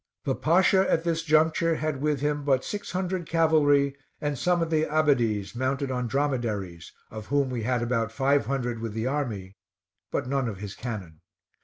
The 0.23 0.33
Pasha 0.33 0.91
at 0.91 1.03
this 1.03 1.21
juncture 1.21 1.75
had 1.75 2.01
with 2.01 2.21
him 2.21 2.43
but 2.43 2.65
six 2.65 2.91
hundred 2.91 3.27
cavalry 3.29 3.95
and 4.19 4.35
some 4.35 4.63
of 4.63 4.71
the 4.71 4.83
Abbadies 4.83 5.55
mounted 5.55 5.91
on 5.91 6.07
dromedaries, 6.07 6.91
of 7.11 7.27
whom 7.27 7.51
we 7.51 7.61
had 7.61 7.83
about 7.83 8.11
five 8.11 8.47
hundred 8.47 8.79
with 8.79 8.93
the 8.93 9.05
army, 9.05 9.57
but 10.09 10.25
none 10.27 10.49
of 10.49 10.57
his 10.57 10.73
cannon. 10.73 11.21